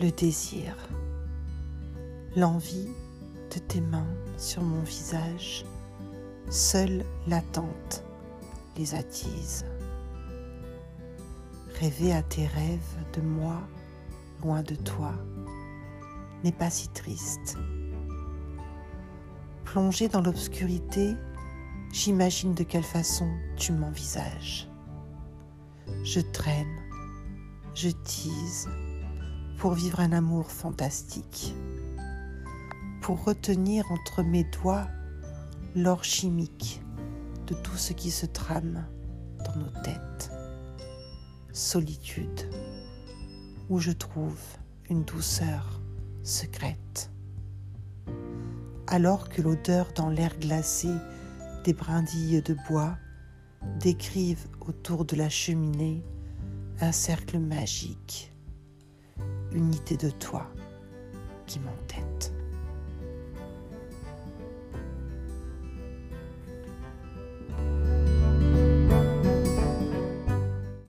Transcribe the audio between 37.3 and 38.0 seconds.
de tout ce